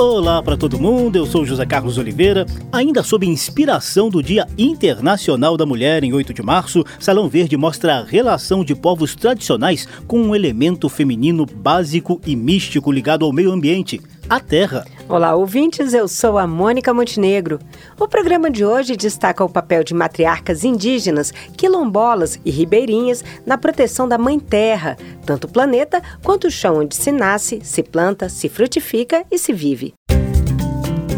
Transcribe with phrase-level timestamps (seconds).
[0.00, 2.46] Olá para todo mundo, eu sou José Carlos Oliveira.
[2.72, 7.98] Ainda sob inspiração do Dia Internacional da Mulher, em 8 de março, Salão Verde mostra
[7.98, 13.52] a relação de povos tradicionais com um elemento feminino básico e místico ligado ao meio
[13.52, 14.86] ambiente, a terra.
[15.10, 17.58] Olá, ouvintes, eu sou a Mônica Montenegro.
[17.98, 24.06] O programa de hoje destaca o papel de matriarcas indígenas, quilombolas e ribeirinhas na proteção
[24.06, 24.96] da Mãe Terra,
[25.26, 29.52] tanto o planeta quanto o chão onde se nasce, se planta, se frutifica e se
[29.52, 29.94] vive.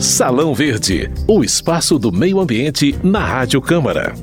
[0.01, 4.15] Salão Verde, o espaço do meio ambiente na Rádio Câmara.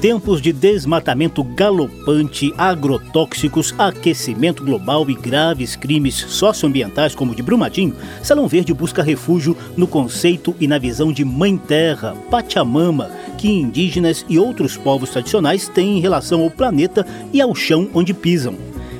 [0.00, 7.94] Tempos de desmatamento galopante, agrotóxicos, aquecimento global e graves crimes socioambientais como o de Brumadinho,
[8.22, 14.24] Salão Verde busca refúgio no conceito e na visão de Mãe Terra, Pachamama, que indígenas
[14.26, 18.54] e outros povos tradicionais têm em relação ao planeta e ao chão onde pisam.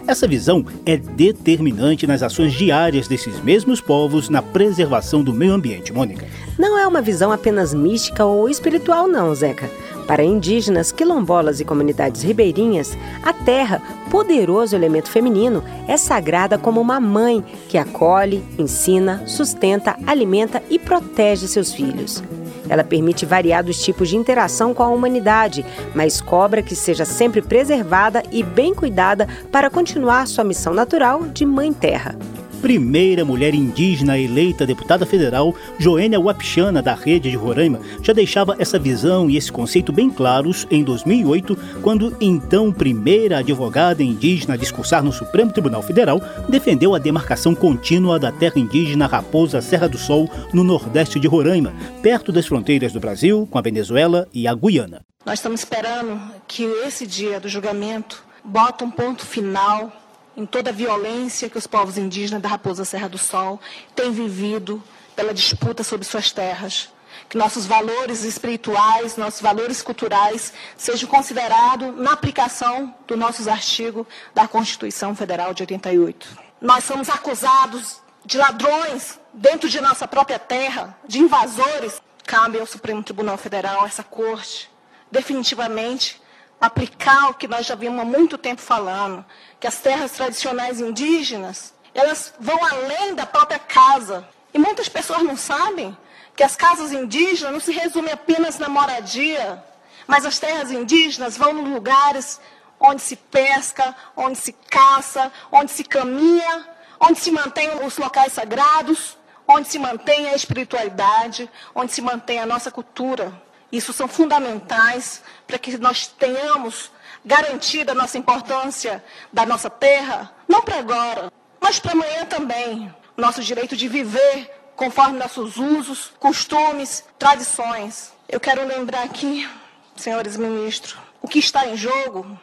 [0.07, 5.93] Essa visão é determinante nas ações diárias desses mesmos povos na preservação do meio ambiente,
[5.93, 6.27] Mônica.
[6.59, 9.71] Não é uma visão apenas mística ou espiritual, não, Zeca.
[10.11, 13.81] Para indígenas, quilombolas e comunidades ribeirinhas, a terra,
[14.11, 21.47] poderoso elemento feminino, é sagrada como uma mãe que acolhe, ensina, sustenta, alimenta e protege
[21.47, 22.25] seus filhos.
[22.69, 28.25] Ela permite variados tipos de interação com a humanidade, mas cobra que seja sempre preservada
[28.33, 32.17] e bem cuidada para continuar sua missão natural de Mãe Terra
[32.61, 38.79] primeira mulher indígena eleita deputada federal, Joênia Wapichana, da Rede de Roraima, já deixava essa
[38.79, 45.03] visão e esse conceito bem claros em 2008, quando então primeira advogada indígena a discursar
[45.03, 50.31] no Supremo Tribunal Federal defendeu a demarcação contínua da terra indígena Raposa Serra do Sol,
[50.53, 51.73] no nordeste de Roraima,
[52.03, 55.03] perto das fronteiras do Brasil com a Venezuela e a Guiana.
[55.25, 59.93] Nós estamos esperando que esse dia do julgamento bota um ponto final
[60.41, 63.61] em toda a violência que os povos indígenas da Raposa Serra do Sol
[63.95, 64.83] têm vivido
[65.15, 66.89] pela disputa sobre suas terras.
[67.29, 74.49] Que nossos valores espirituais, nossos valores culturais sejam considerados na aplicação dos nossos artigos da
[74.49, 76.27] Constituição Federal de 88.
[76.59, 82.01] Nós somos acusados de ladrões dentro de nossa própria terra, de invasores.
[82.25, 84.71] Cabe ao Supremo Tribunal Federal, essa corte,
[85.11, 86.21] definitivamente
[86.61, 89.25] aplicar o que nós já vimos há muito tempo falando,
[89.59, 94.29] que as terras tradicionais indígenas, elas vão além da própria casa.
[94.53, 95.97] E muitas pessoas não sabem
[96.37, 99.63] que as casas indígenas não se resumem apenas na moradia,
[100.07, 102.41] mas as terras indígenas vão nos lugares
[102.79, 106.67] onde se pesca, onde se caça, onde se caminha,
[106.99, 109.17] onde se mantêm os locais sagrados,
[109.47, 113.33] onde se mantém a espiritualidade, onde se mantém a nossa cultura.
[113.73, 116.91] Isso são fundamentais para que nós tenhamos
[117.25, 122.93] garantida a nossa importância da nossa terra, não para agora, mas para amanhã também.
[123.17, 128.13] Nosso direito de viver conforme nossos usos, costumes, tradições.
[128.29, 129.49] Eu quero lembrar aqui,
[129.95, 132.39] senhores ministros, o que está em jogo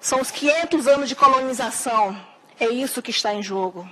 [0.00, 2.16] são os 500 anos de colonização.
[2.60, 3.88] É isso que está em jogo.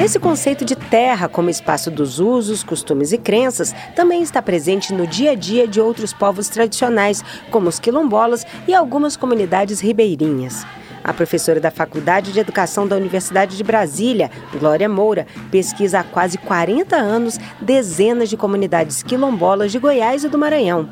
[0.00, 5.08] Esse conceito de terra como espaço dos usos, costumes e crenças também está presente no
[5.08, 10.64] dia a dia de outros povos tradicionais, como os quilombolas e algumas comunidades ribeirinhas.
[11.02, 16.38] A professora da Faculdade de Educação da Universidade de Brasília, Glória Moura, pesquisa há quase
[16.38, 20.88] 40 anos dezenas de comunidades quilombolas de Goiás e do Maranhão.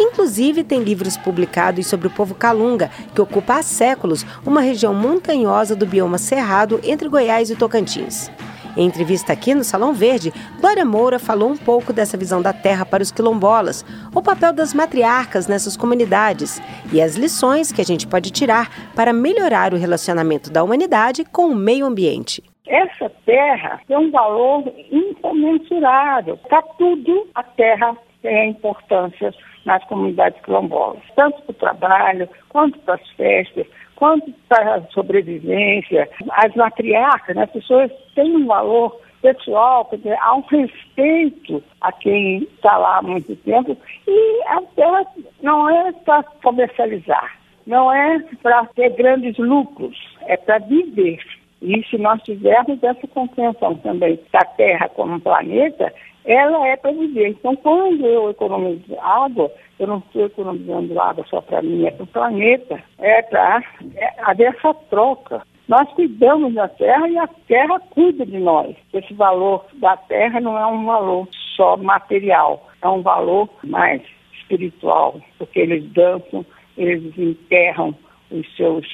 [0.00, 5.76] Inclusive, tem livros publicados sobre o povo Calunga, que ocupa há séculos uma região montanhosa
[5.76, 8.30] do bioma cerrado entre Goiás e Tocantins.
[8.76, 10.30] Em entrevista aqui no Salão Verde,
[10.60, 13.82] Glória Moura falou um pouco dessa visão da terra para os quilombolas,
[14.14, 16.60] o papel das matriarcas nessas comunidades
[16.92, 21.46] e as lições que a gente pode tirar para melhorar o relacionamento da humanidade com
[21.46, 22.42] o meio ambiente.
[22.66, 26.36] Essa terra tem um valor incomensurável.
[26.36, 29.32] Para tudo, a terra tem importância
[29.64, 36.08] nas comunidades quilombolas, tanto para o trabalho, quanto para as festas, quanto para a sobrevivência.
[36.30, 42.44] As matriarcas, né, as pessoas têm um valor pessoal, porque há um respeito a quem
[42.44, 43.76] está lá há muito tempo
[44.06, 45.06] e a terra
[45.42, 49.96] não é para comercializar, não é para ter grandes lucros,
[50.26, 51.18] é para viver.
[51.62, 55.92] E se nós tivermos essa compreensão também da Terra como planeta,
[56.26, 57.28] ela é para viver.
[57.28, 62.04] Então, quando eu economizo água, eu não estou economizando água só para mim, é para
[62.04, 62.82] o planeta.
[62.98, 63.62] É para
[63.94, 65.42] é, haver essa troca.
[65.68, 68.76] Nós cuidamos da terra e a terra cuida de nós.
[68.92, 74.02] Esse valor da terra não é um valor só material, é um valor mais
[74.32, 76.44] espiritual, porque eles dançam,
[76.76, 77.94] eles enterram
[78.30, 78.86] os seus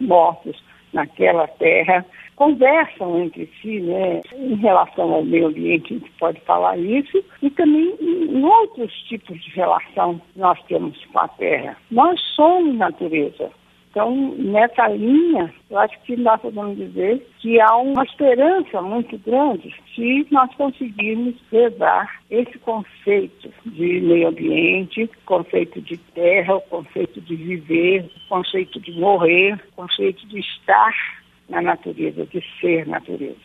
[0.00, 0.62] mortos
[0.92, 2.04] naquela terra
[2.38, 7.50] conversam entre si, né, em relação ao meio ambiente, a gente pode falar isso, e
[7.50, 11.76] também em outros tipos de relação que nós temos com a Terra.
[11.90, 13.50] Nós somos natureza.
[13.90, 19.74] Então, nessa linha, eu acho que nós podemos dizer que há uma esperança muito grande
[19.92, 27.34] se nós conseguirmos levar esse conceito de meio ambiente, conceito de terra, o conceito de
[27.34, 31.17] viver, conceito de morrer, conceito de estar
[31.48, 33.36] na natureza, de ser natureza.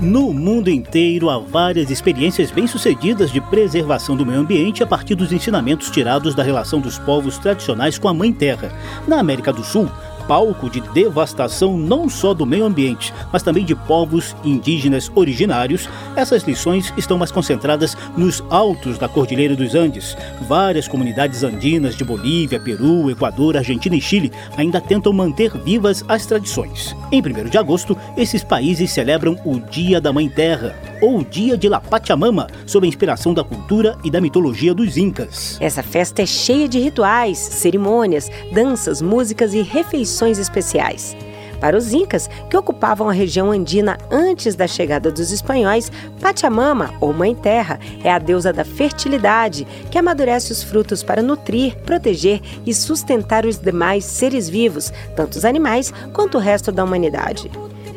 [0.00, 5.30] No mundo inteiro há várias experiências bem-sucedidas de preservação do meio ambiente a partir dos
[5.30, 8.72] ensinamentos tirados da relação dos povos tradicionais com a Mãe Terra.
[9.06, 9.90] Na América do Sul,
[10.30, 16.44] palco de devastação não só do meio ambiente, mas também de povos indígenas originários, essas
[16.44, 20.16] lições estão mais concentradas nos altos da Cordilheira dos Andes.
[20.42, 26.24] Várias comunidades andinas de Bolívia, Peru, Equador, Argentina e Chile ainda tentam manter vivas as
[26.26, 26.94] tradições.
[27.10, 31.68] Em 1 de agosto, esses países celebram o Dia da Mãe Terra, ou Dia de
[31.68, 35.56] La Pachamama, sob a inspiração da cultura e da mitologia dos Incas.
[35.60, 41.16] Essa festa é cheia de rituais, cerimônias, danças, músicas e refeições especiais.
[41.60, 47.12] Para os Incas, que ocupavam a região andina antes da chegada dos espanhóis, Pachamama, ou
[47.12, 52.72] Mãe Terra, é a deusa da fertilidade, que amadurece os frutos para nutrir, proteger e
[52.72, 57.50] sustentar os demais seres vivos, tanto os animais quanto o resto da humanidade.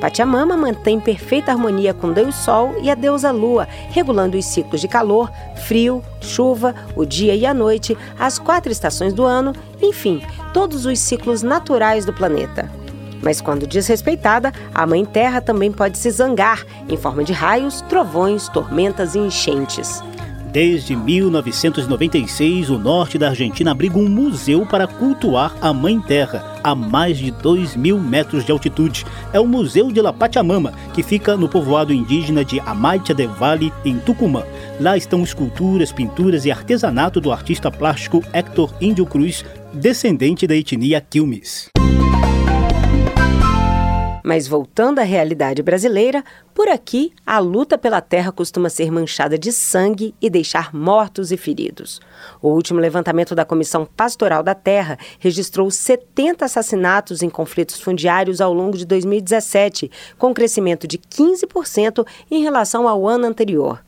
[0.04, 4.88] Pachamama mantém perfeita harmonia com Deus Sol e a deusa Lua, regulando os ciclos de
[4.90, 5.32] calor,
[5.66, 10.22] frio, chuva, o dia e a noite, as quatro estações do ano, enfim,
[10.54, 12.70] todos os ciclos naturais do planeta.
[13.22, 18.50] Mas quando desrespeitada, a Mãe Terra também pode se zangar, em forma de raios, trovões,
[18.50, 20.04] tormentas e enchentes.
[20.54, 26.76] Desde 1996, o norte da Argentina abriga um museu para cultuar a Mãe Terra, a
[26.76, 29.04] mais de 2 mil metros de altitude.
[29.34, 33.74] É o Museu de La Pachamama, que fica no povoado indígena de Amaitia de Valle,
[33.84, 34.44] em Tucumã.
[34.80, 41.02] Lá estão esculturas, pinturas e artesanato do artista plástico Héctor Índio Cruz, descendente da etnia
[41.02, 41.72] Quilmes.
[44.24, 46.24] Mas voltando à realidade brasileira,
[46.54, 51.36] por aqui a luta pela terra costuma ser manchada de sangue e deixar mortos e
[51.36, 52.00] feridos.
[52.42, 58.54] O último levantamento da Comissão Pastoral da Terra registrou 70 assassinatos em conflitos fundiários ao
[58.54, 63.84] longo de 2017, com crescimento de 15% em relação ao ano anterior.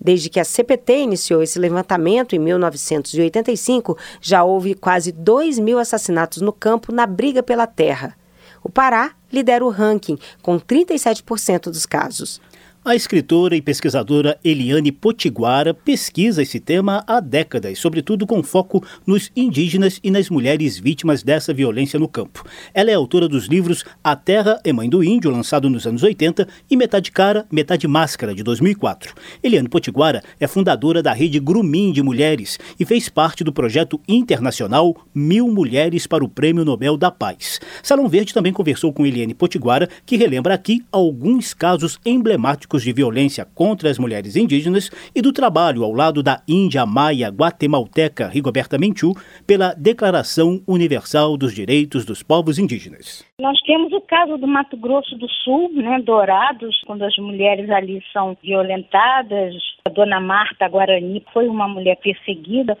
[0.00, 6.40] Desde que a CPT iniciou esse levantamento em 1985, já houve quase 2 mil assassinatos
[6.40, 8.16] no campo na briga pela terra.
[8.62, 12.40] O Pará lidera o ranking, com 37% dos casos.
[12.86, 19.32] A escritora e pesquisadora Eliane Potiguara pesquisa esse tema há décadas, sobretudo com foco nos
[19.34, 22.44] indígenas e nas mulheres vítimas dessa violência no campo.
[22.74, 26.46] Ela é autora dos livros A Terra é Mãe do Índio, lançado nos anos 80,
[26.70, 29.14] e Metade Cara, Metade Máscara, de 2004.
[29.42, 34.94] Eliane Potiguara é fundadora da rede Grumim de Mulheres e fez parte do projeto internacional
[35.14, 37.60] Mil Mulheres para o Prêmio Nobel da Paz.
[37.82, 43.46] Salão Verde também conversou com Eliane Potiguara, que relembra aqui alguns casos emblemáticos de violência
[43.54, 49.12] contra as mulheres indígenas e do trabalho ao lado da Índia Maia Guatemalteca Rigoberta Menchú
[49.46, 53.24] pela Declaração Universal dos Direitos dos Povos Indígenas.
[53.40, 58.02] Nós temos o caso do Mato Grosso do Sul, né, Dourados, quando as mulheres ali
[58.12, 59.54] são violentadas.
[59.86, 62.76] A dona Marta Guarani foi uma mulher perseguida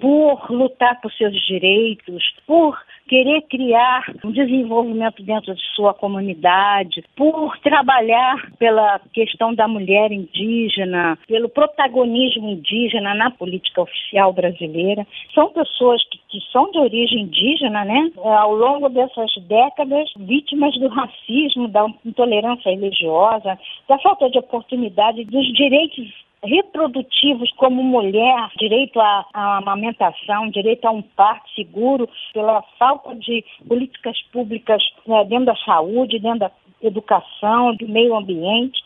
[0.00, 2.78] por lutar por seus direitos, por
[3.08, 11.18] querer criar um desenvolvimento dentro de sua comunidade, por trabalhar pela questão da mulher indígena,
[11.26, 15.06] pelo protagonismo indígena na política oficial brasileira.
[15.34, 18.10] São pessoas que, que são de origem indígena, né?
[18.18, 25.46] Ao longo dessas décadas, vítimas do racismo, da intolerância religiosa, da falta de oportunidade, dos
[25.54, 33.14] direitos reprodutivos como mulher, direito à, à, amamentação, direito a um parto seguro, pela falta
[33.14, 36.50] de políticas públicas né, dentro da saúde, dentro da
[36.82, 38.78] educação, do meio ambiente.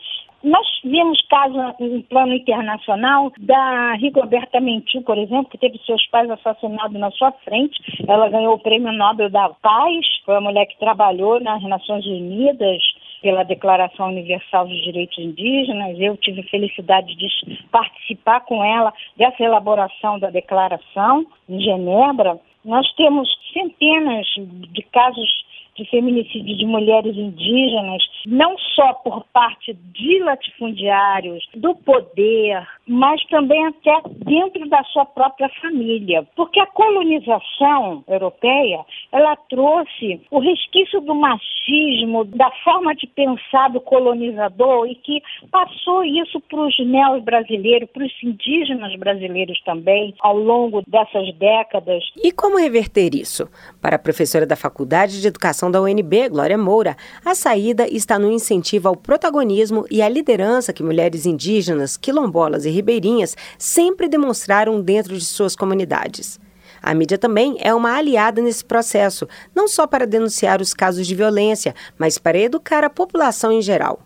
[0.42, 6.28] Nós vimos casos em plano internacional da Rigoberta Menchú, por exemplo, que teve seus pais
[6.28, 7.78] assassinados na sua frente.
[8.08, 12.82] Ela ganhou o Prêmio Nobel da Paz, foi a mulher que trabalhou nas Nações Unidas
[13.22, 15.98] pela Declaração Universal dos Direitos Indígenas.
[15.98, 17.28] Eu tive felicidade de
[17.70, 22.38] participar com ela dessa elaboração da declaração em Genebra.
[22.64, 25.30] Nós temos centenas de casos
[25.76, 33.66] de feminicídio de mulheres indígenas, não só por parte de latifundiários, do poder, mas também
[33.66, 36.26] até dentro da sua própria família.
[36.36, 43.80] Porque a colonização europeia, ela trouxe o resquício do machismo, da forma de pensar do
[43.80, 50.82] colonizador e que passou isso para os neo-brasileiros, para os indígenas brasileiros também, ao longo
[50.86, 52.02] dessas décadas.
[52.22, 53.48] E como reverter isso?
[53.80, 58.30] Para a professora da Faculdade de Educação da UNB, Glória Moura, a saída está no
[58.30, 65.16] incentivo ao protagonismo e à liderança que mulheres indígenas, quilombolas e ribeirinhas sempre demonstraram dentro
[65.16, 66.38] de suas comunidades.
[66.82, 71.14] A mídia também é uma aliada nesse processo, não só para denunciar os casos de
[71.14, 74.00] violência, mas para educar a população em geral.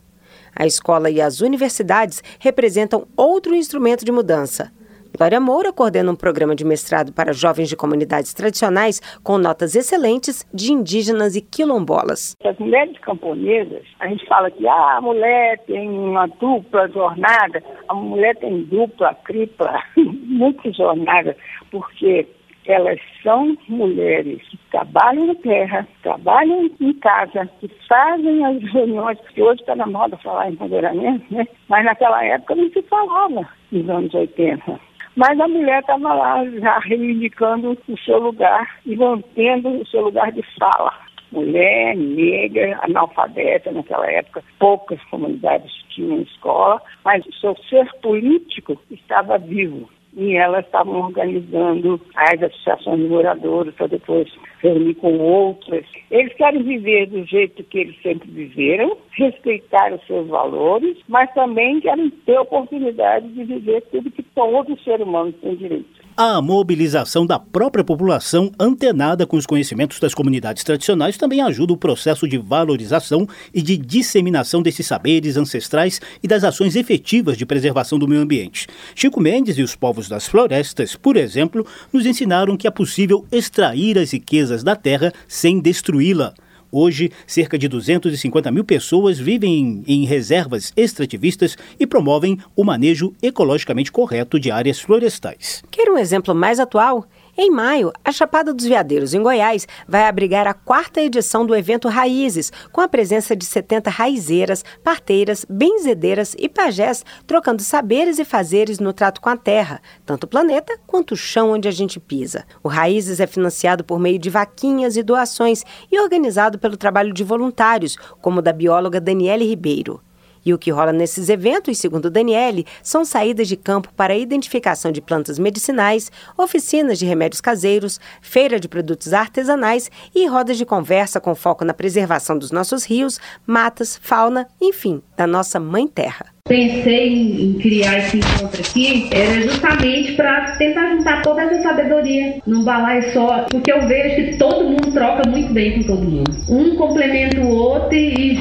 [0.55, 4.71] A escola e as universidades representam outro instrumento de mudança.
[5.17, 10.47] Glória Moura coordena um programa de mestrado para jovens de comunidades tradicionais com notas excelentes
[10.53, 12.35] de indígenas e quilombolas.
[12.45, 17.95] As mulheres camponesas, a gente fala que ah, a mulher tem uma dupla jornada, a
[17.95, 21.35] mulher tem dupla, tripla, muitas jornadas,
[21.71, 22.27] porque
[22.67, 29.41] elas são mulheres que trabalham na terra, trabalham em casa, que fazem as reuniões, que
[29.41, 31.47] hoje está na moda falar em empoderamento, né?
[31.67, 34.79] Mas naquela época não se falava, nos anos 80.
[35.17, 40.31] Mas a mulher estava lá já reivindicando o seu lugar e mantendo o seu lugar
[40.31, 40.93] de fala.
[41.31, 49.39] Mulher, negra, analfabeta naquela época, poucas comunidades tinham escola, mas o seu ser político estava
[49.39, 54.27] vivo e elas estavam organizando as associações de moradores para depois
[54.63, 55.85] reunir com outras.
[56.09, 61.79] Eles querem viver do jeito que eles sempre viveram, respeitar os seus valores, mas também
[61.79, 67.37] querem ter oportunidade de viver tudo que todo ser humano tem direito a mobilização da
[67.37, 73.29] própria população antenada com os conhecimentos das comunidades tradicionais também ajuda o processo de valorização
[73.53, 78.65] e de disseminação desses saberes ancestrais e das ações efetivas de preservação do meio ambiente.
[78.95, 83.99] Chico Mendes e os povos das florestas, por exemplo, nos ensinaram que é possível extrair
[83.99, 86.33] as riquezas da terra sem destruí-la.
[86.71, 93.91] Hoje, cerca de 250 mil pessoas vivem em, reservas extrativistas e promovem o manejo ecologicamente
[93.91, 95.63] correto de áreas florestais.
[95.71, 97.05] Quer um exemplo mais atual?
[97.39, 101.87] Em maio, a Chapada dos Veadeiros, em Goiás, vai abrigar a quarta edição do evento
[101.87, 108.79] Raízes, com a presença de 70 raizeiras, parteiras, benzedeiras e pajés, trocando saberes e fazeres
[108.79, 112.43] no trato com a terra, tanto o planeta quanto o chão onde a gente pisa.
[112.63, 117.23] O Raízes é financiado por meio de vaquinhas e doações e organizado pelo trabalho de
[117.23, 120.01] voluntários, como o da bióloga Daniele Ribeiro.
[120.47, 125.01] E o que rola nesses eventos, segundo Daniele, são saídas de campo para identificação de
[125.01, 131.35] plantas medicinais, oficinas de remédios caseiros, feira de produtos artesanais e rodas de conversa com
[131.35, 137.53] foco na preservação dos nossos rios, matas, fauna, enfim, da nossa mãe terra pensei em,
[137.53, 143.45] criar esse encontro aqui era justamente para tentar juntar toda essa sabedoria num balaio só,
[143.49, 146.31] porque eu vejo que todo mundo troca muito bem com todo mundo.
[146.49, 148.33] Um complementa o outro e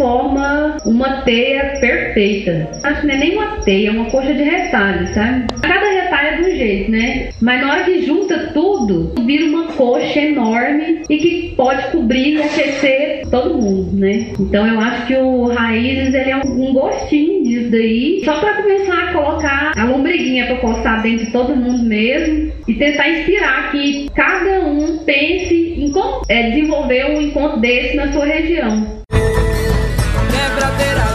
[0.00, 2.70] forma uma teia perfeita.
[2.82, 5.46] Acho que não é nem uma teia, é uma coxa de retalhos, sabe?
[5.60, 7.28] Cada retalho é de um jeito, né?
[7.42, 12.42] Mas na hora que junta tudo, vira uma coxa enorme e que pode cobrir e
[12.42, 14.32] aquecer todo mundo, né?
[14.40, 19.08] Então eu acho que o Raízes ele é um gostinho disso daí, só para começar
[19.08, 24.08] a colocar a lombriguinha para coçar dentro de todo mundo mesmo e tentar inspirar que
[24.14, 28.99] cada um pense em como é, desenvolver um encontro desse na sua região.
[30.60, 31.09] ladradera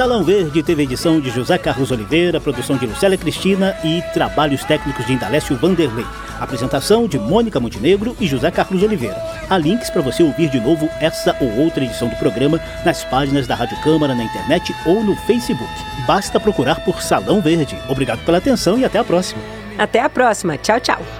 [0.00, 5.04] Salão Verde teve edição de José Carlos Oliveira, produção de Lucélia Cristina e trabalhos técnicos
[5.04, 6.06] de Indalécio Vanderlei.
[6.40, 9.22] Apresentação de Mônica Montenegro e José Carlos Oliveira.
[9.50, 13.46] Há links para você ouvir de novo essa ou outra edição do programa nas páginas
[13.46, 15.70] da Rádio Câmara, na internet ou no Facebook.
[16.06, 17.76] Basta procurar por Salão Verde.
[17.86, 19.42] Obrigado pela atenção e até a próxima.
[19.76, 20.56] Até a próxima.
[20.56, 21.19] Tchau, tchau.